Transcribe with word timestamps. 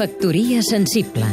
Factoria 0.00 0.62
sensible 0.62 1.26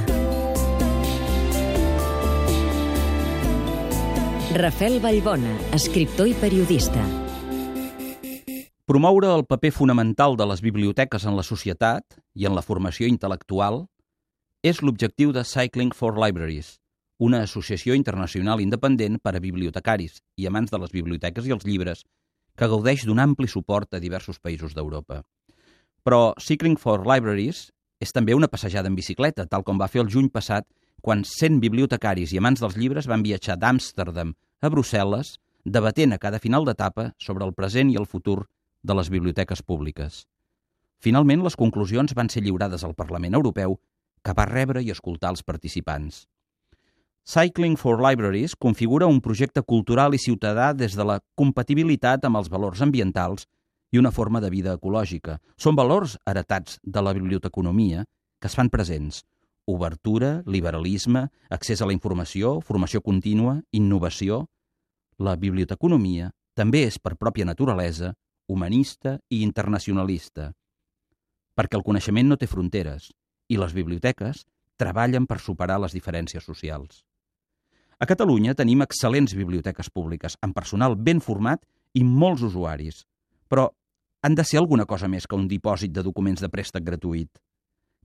Rafel 4.60 4.98
Vallbona, 5.00 5.54
escriptor 5.72 6.28
i 6.28 6.34
periodista. 6.36 7.00
Promoure 8.84 9.30
el 9.38 9.46
paper 9.48 9.72
fonamental 9.72 10.36
de 10.36 10.50
les 10.52 10.60
biblioteques 10.66 11.24
en 11.24 11.38
la 11.40 11.46
societat 11.48 12.18
i 12.36 12.44
en 12.50 12.58
la 12.60 12.66
formació 12.66 13.08
intel·lectual 13.08 13.86
és 14.68 14.84
l'objectiu 14.84 15.32
de 15.32 15.46
Cycling 15.48 15.96
for 15.96 16.20
Libraries, 16.20 16.74
una 17.24 17.46
associació 17.48 17.96
internacional 17.96 18.60
independent 18.60 19.22
per 19.24 19.38
a 19.38 19.44
bibliotecaris 19.48 20.20
i 20.36 20.52
amants 20.52 20.76
de 20.76 20.84
les 20.84 20.92
biblioteques 20.92 21.48
i 21.48 21.56
els 21.56 21.64
llibres 21.64 22.04
que 22.60 22.68
gaudeix 22.68 23.08
d'un 23.08 23.24
ampli 23.24 23.48
suport 23.48 23.96
a 23.96 24.04
diversos 24.04 24.44
països 24.44 24.76
d'Europa. 24.76 25.24
Però 26.04 26.34
Cycling 26.36 26.76
for 26.76 27.08
Libraries 27.08 27.70
és 28.00 28.14
també 28.14 28.36
una 28.38 28.50
passejada 28.52 28.90
en 28.92 28.96
bicicleta, 28.96 29.46
tal 29.46 29.64
com 29.64 29.80
va 29.82 29.90
fer 29.90 30.04
el 30.04 30.12
juny 30.14 30.30
passat 30.30 30.68
quan 31.02 31.24
100 31.26 31.60
bibliotecaris 31.62 32.34
i 32.34 32.40
amants 32.42 32.62
dels 32.62 32.78
llibres 32.78 33.08
van 33.10 33.26
viatjar 33.26 33.58
d'Amsterdam 33.58 34.34
a 34.62 34.72
Brussel·les, 34.74 35.36
debatent 35.66 36.14
a 36.14 36.22
cada 36.22 36.40
final 36.40 36.66
d'etapa 36.66 37.12
sobre 37.20 37.46
el 37.46 37.54
present 37.54 37.92
i 37.92 37.98
el 38.00 38.08
futur 38.08 38.46
de 38.84 38.96
les 38.96 39.10
biblioteques 39.10 39.62
públiques. 39.62 40.26
Finalment, 41.04 41.44
les 41.46 41.56
conclusions 41.56 42.14
van 42.18 42.30
ser 42.30 42.42
lliurades 42.42 42.84
al 42.84 42.96
Parlament 42.98 43.36
Europeu, 43.38 43.78
que 44.24 44.34
va 44.34 44.48
rebre 44.50 44.82
i 44.82 44.90
escoltar 44.92 45.30
els 45.36 45.44
participants. 45.44 46.26
Cycling 47.28 47.76
for 47.76 48.00
Libraries 48.00 48.56
configura 48.56 49.10
un 49.12 49.20
projecte 49.22 49.62
cultural 49.62 50.16
i 50.16 50.22
ciutadà 50.22 50.72
des 50.74 50.96
de 50.96 51.04
la 51.04 51.20
compatibilitat 51.36 52.24
amb 52.26 52.40
els 52.40 52.48
valors 52.50 52.82
ambientals 52.82 53.50
i 53.92 53.98
una 53.98 54.12
forma 54.12 54.42
de 54.44 54.52
vida 54.52 54.76
ecològica. 54.76 55.38
Són 55.58 55.76
valors 55.76 56.18
heretats 56.28 56.80
de 56.84 57.02
la 57.02 57.14
biblioteconomia 57.16 58.06
que 58.40 58.48
es 58.52 58.56
fan 58.56 58.70
presents. 58.70 59.24
Obertura, 59.68 60.44
liberalisme, 60.46 61.28
accés 61.50 61.82
a 61.82 61.88
la 61.88 61.96
informació, 61.96 62.60
formació 62.62 63.02
contínua, 63.02 63.62
innovació... 63.72 64.46
La 65.18 65.34
biblioteconomia 65.34 66.28
també 66.54 66.84
és, 66.86 67.00
per 67.02 67.16
pròpia 67.18 67.46
naturalesa, 67.50 68.12
humanista 68.48 69.16
i 69.34 69.40
internacionalista, 69.42 70.52
perquè 71.58 71.78
el 71.80 71.84
coneixement 71.84 72.30
no 72.30 72.38
té 72.38 72.46
fronteres 72.46 73.10
i 73.50 73.58
les 73.58 73.74
biblioteques 73.74 74.44
treballen 74.78 75.26
per 75.26 75.40
superar 75.42 75.80
les 75.82 75.96
diferències 75.98 76.46
socials. 76.46 77.02
A 77.98 78.06
Catalunya 78.06 78.54
tenim 78.54 78.84
excel·lents 78.86 79.34
biblioteques 79.34 79.90
públiques, 79.90 80.38
amb 80.46 80.54
personal 80.54 80.96
ben 80.96 81.18
format 81.18 81.64
i 81.98 82.04
molts 82.06 82.46
usuaris, 82.46 83.02
però 83.50 83.70
han 84.24 84.36
de 84.36 84.44
ser 84.44 84.60
alguna 84.60 84.86
cosa 84.86 85.08
més 85.08 85.28
que 85.28 85.36
un 85.36 85.48
dipòsit 85.48 85.94
de 85.94 86.04
documents 86.04 86.42
de 86.42 86.50
préstec 86.50 86.84
gratuït. 86.84 87.30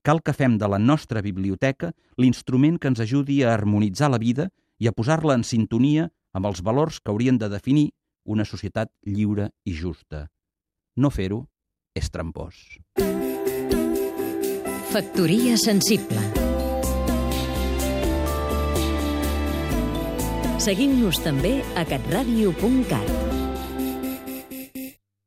Cal 0.03 0.21
que 0.23 0.35
fem 0.35 0.59
de 0.59 0.69
la 0.69 0.79
nostra 0.79 1.23
biblioteca 1.23 1.93
l'instrument 2.19 2.79
que 2.79 2.91
ens 2.91 3.01
ajudi 3.01 3.43
a 3.43 3.53
harmonitzar 3.55 4.11
la 4.11 4.19
vida 4.23 4.49
i 4.79 4.89
a 4.89 4.93
posar-la 4.93 5.37
en 5.39 5.45
sintonia 5.47 6.09
amb 6.33 6.49
els 6.51 6.63
valors 6.63 6.99
que 7.01 7.13
haurien 7.13 7.39
de 7.39 7.49
definir 7.49 7.91
una 8.25 8.45
societat 8.45 8.91
lliure 9.03 9.51
i 9.65 9.75
justa. 9.75 10.27
No 10.97 11.11
fer-ho 11.11 11.45
és 11.95 12.11
trampós. 12.11 12.79
Factoria 14.93 15.57
sensible 15.57 16.21
Seguim-nos 20.63 21.19
també 21.25 21.57
a 21.75 21.83
catradio.cat 21.89 23.42